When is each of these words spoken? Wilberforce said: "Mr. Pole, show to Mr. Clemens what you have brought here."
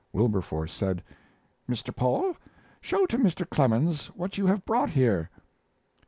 Wilberforce 0.13 0.73
said: 0.73 1.03
"Mr. 1.69 1.95
Pole, 1.95 2.35
show 2.81 3.05
to 3.05 3.19
Mr. 3.19 3.47
Clemens 3.47 4.07
what 4.15 4.35
you 4.35 4.47
have 4.47 4.65
brought 4.65 4.89
here." 4.89 5.29